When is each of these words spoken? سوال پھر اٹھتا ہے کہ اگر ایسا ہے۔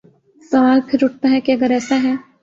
سوال 0.51 0.79
پھر 0.87 0.99
اٹھتا 1.03 1.27
ہے 1.31 1.39
کہ 1.41 1.51
اگر 1.51 1.71
ایسا 1.71 1.95
ہے۔ 2.03 2.13